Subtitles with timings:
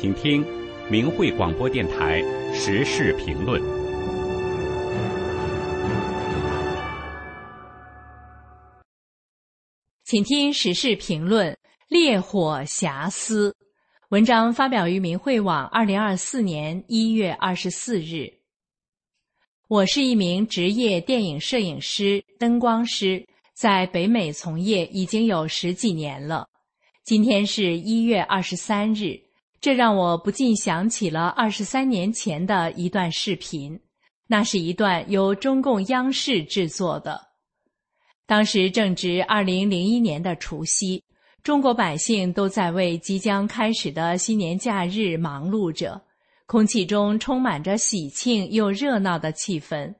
[0.00, 0.42] 请听
[0.90, 2.22] 明慧广播电台
[2.54, 3.60] 时事评论。
[10.04, 11.54] 请听时事评论：
[11.88, 13.54] 烈火遐思。
[14.08, 18.32] 文章发表于明慧网，二零二四年一月二十四日。
[19.68, 26.48] 我是一名职业电影摄影师、灯光师，在北美从业已经有十几年了。
[27.04, 29.20] 今天是一月二十三日，
[29.60, 33.78] 这让我不禁想起了二十三年前的一段视频。
[34.26, 37.20] 那是一段由中共央视制作的，
[38.26, 41.02] 当时正值二零零一年的除夕。
[41.42, 46.00] 中国百姓都在为即将开始的新年假日忙碌着，
[46.46, 49.92] 空气中充满着喜庆又热闹的气氛。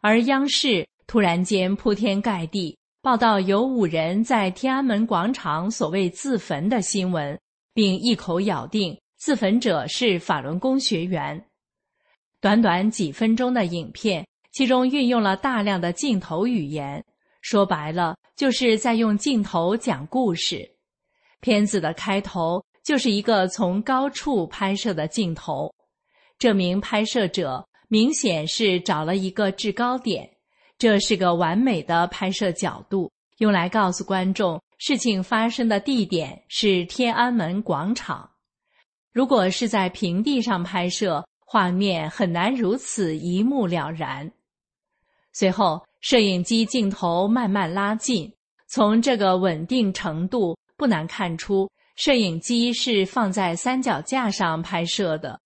[0.00, 7.38] 而央视突然间铺天盖地报道有五人在天安门广场所谓自焚的新闻，
[7.72, 11.44] 并一口咬定自焚者是法轮功学员。
[12.40, 17.04] 短短几分钟的影片，其中运用了大量的镜头语言。
[17.42, 20.70] 说白了，就是在用镜头讲故事。
[21.40, 25.74] 片子的开头就是一个从高处拍摄的镜头，
[26.38, 30.28] 这名拍摄者明显是找了一个制高点，
[30.76, 38.30] 这是个完美的拍摄角度，用来告诉观众事情发生的地点是天安门广场。
[39.12, 44.32] 如果是在平地上拍摄，画面很难如此一目了然。
[45.32, 45.80] 随后。
[46.02, 48.32] 摄影机镜头慢慢拉近，
[48.66, 55.38] 从这个稳定程度不难看出，摄影机是放在三脚架上拍摄的。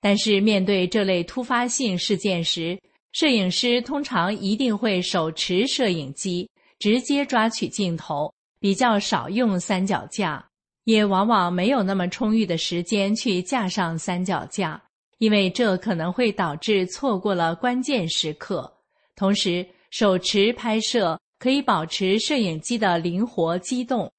[0.00, 2.76] 但是面对这类突发性事件时，
[3.12, 10.42] 摄影师通常一定会手持摄影机直接抓取镜头，比较少用三脚架，
[10.84, 14.80] 也往往没有那么充裕的时间去架上三脚架，
[15.18, 18.72] 因为这可能会导致错过了关键时刻，
[19.14, 19.66] 同时。
[19.94, 24.10] 手持拍摄可以保持摄影机的灵活机动。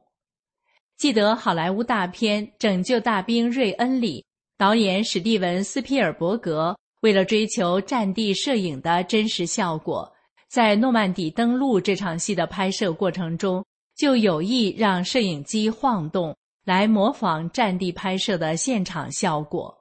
[0.98, 4.24] 记得好莱坞大片《拯救大兵瑞恩》里，
[4.56, 10.08] 导演史蒂文·斯皮尔伯格为了追求战地摄影的真实效果，
[10.48, 19.76] 在诺曼底登陆这场戏的拍摄过程中，就有意让摄影机晃动，来模仿战地拍摄的现场效果。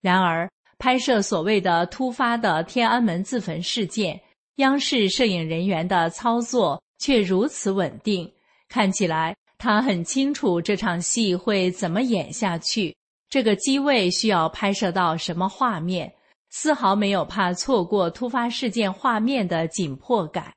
[0.00, 4.20] 然而，拍摄所谓的突发的天安门自焚事件。
[4.56, 8.28] 央视摄影人员的操作却如此稳定，
[8.68, 12.96] 看起来他很清楚这场戏会怎么演下去，
[13.28, 16.12] 这个机位需要拍摄到什么画面，
[16.50, 20.52] 丝毫没有怕错过突发事件画面的紧迫感。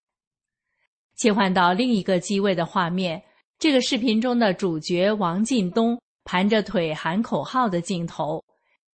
[1.21, 3.21] 切换到另一个机位的画面，
[3.59, 8.43] 这个视频中的主角王进东盘着腿喊口号的镜头，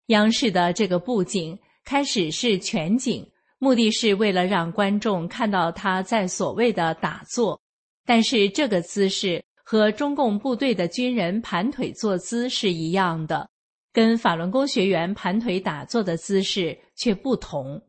[0.07, 3.25] 央视的这个布景开始是全景。
[3.61, 7.61] 目的是为了让观众看到他在所谓的打坐，
[8.05, 13.49] 但是这个姿势和中共部队的军人盘腿坐姿是一样的，
[13.93, 17.81] 跟法轮功学员盘腿打坐的姿势却不同。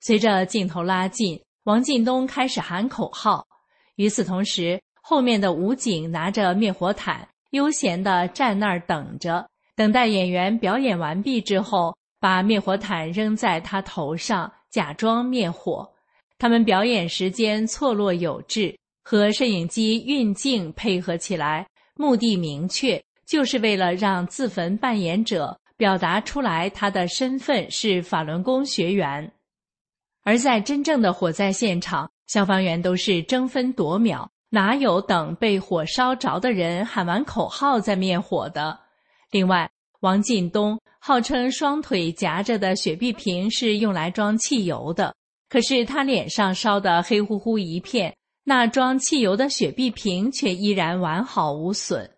[0.00, 3.46] 随着镜头拉近，王进东开始喊口号，
[3.96, 14.52] 与此同时，后面的武警拿着灭火毯，悠闲地站那儿等着，等待演员表演完毕之后，把灭火毯扔在他头上。
[14.70, 15.86] 假装灭火，
[16.38, 29.30] 他们表演时间错落有致，和摄影机运镜配合起来，目的明确，就是为了让自焚扮演者表达出来他的身份是法轮功学员。
[30.24, 38.80] 而在真正的火灾现场，消防员都是争分夺秒，哪有等被火烧着的人喊完口号再灭火的？
[39.30, 39.70] 另外，
[40.00, 40.80] 王进东。
[40.98, 45.14] 号称双腿夹着的雪碧瓶是用来装汽油的，
[45.50, 52.10] 可是他脸上烧得黑乎乎一片，那装汽油的雪碧瓶却依然完好无损。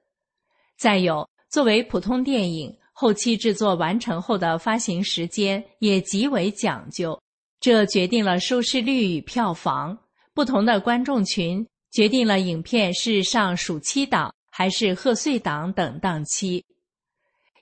[0.78, 7.20] 再有，作为普通电影，后期制作完成后的发行时间也极为讲究，
[7.58, 9.98] 这决定了收视率与票房。
[10.34, 16.64] 不同的观众群决定了影片是上暑期档还是贺岁档等档期。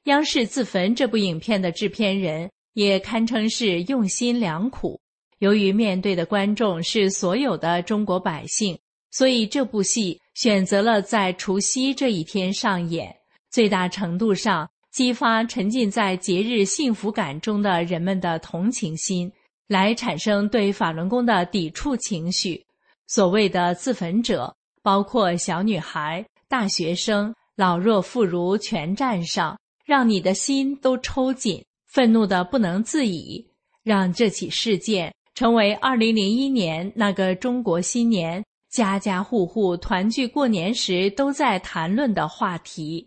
[0.04, 4.98] 央视自焚这部影片的制片人也堪称是用心良苦。
[5.38, 8.78] 由于面对的观众是所有的中国百姓，
[9.10, 13.14] 所以这部戏选择了在除夕这一天上演，
[13.50, 19.30] 最大程度上激发沉浸在节日幸福感中的人们的同情心，
[19.72, 22.64] 来产生对法轮功的抵触情绪。
[23.06, 29.58] 所谓的自焚者，包括小女孩、大学生、老弱妇孺，全站上。
[29.84, 33.44] 让你的心都抽紧，愤怒的不能自已，
[33.82, 43.06] 让这起事件成为二零零一年那个中国新年家家户户团聚过年时都在谈论的话题。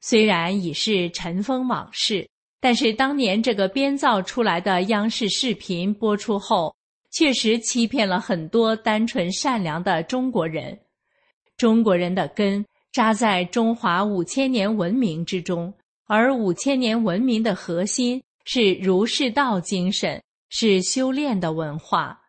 [0.00, 2.26] 虽然已是尘封往事，
[2.60, 6.74] 但是当年这个编造出来的央视视频播出后，
[7.12, 10.78] 确实欺骗了很多单纯善良的中国人。
[11.56, 15.72] 中国人的根扎在中华五千年文明之中，
[16.06, 22.20] 而五千年文明的核心是儒释道精神，是修炼的文化。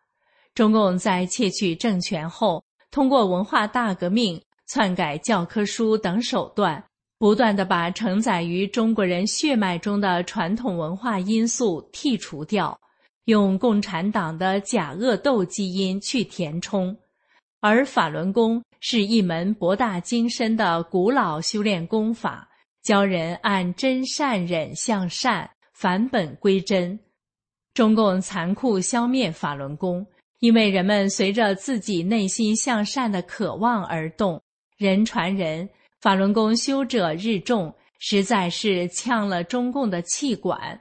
[0.54, 6.84] 中共在窃取政权后，通过文化大革命、篡改教科书等手段。
[7.18, 12.78] 不断的把承载于中国人血脉中的传统文化因素剔除掉，
[13.24, 16.96] 用共产党的假恶斗基因去填充，
[17.60, 22.48] 而法轮功是一门博大精深的古老修炼功法，
[22.84, 26.96] 教人按真善忍向善，返本归真。
[27.74, 30.06] 中共残酷消灭法轮功，
[30.38, 34.40] 因为人们随着自己内心向善的渴望而动，
[34.76, 35.68] 人传人。
[36.00, 40.80] 法轮功修者日众，实在是呛了中共的气管。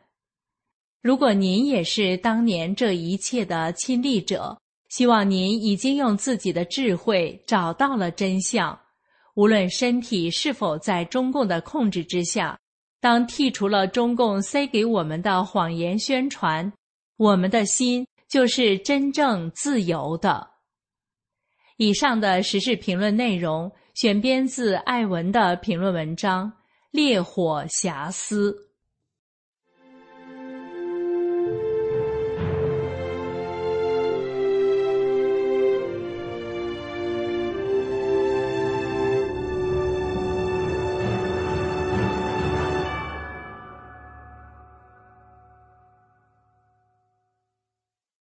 [1.01, 4.55] 如果您也是当年这一切的亲历者，
[4.89, 8.79] 希望您已经用自己的智慧找到了真相。
[9.33, 12.59] 无论身体是否在中共的控制之下，
[12.99, 16.71] 当剔除了中共塞给我们的谎言宣传，
[17.17, 20.47] 我们的心就是真正自由的。
[21.77, 23.71] 以上的时事评论内容。
[23.97, 26.45] 选编自艾文的评论文章
[26.91, 28.51] 《烈火遐思》。